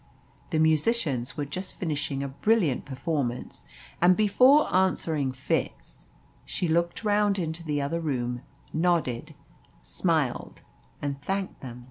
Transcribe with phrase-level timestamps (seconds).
[0.49, 3.65] The musicians were just finishing a brilliant performance,
[4.01, 6.07] and before answering Fitz
[6.43, 8.41] she looked round into the other room,
[8.73, 9.35] nodded,
[9.83, 10.63] smiled,
[11.03, 11.79] and thanked them.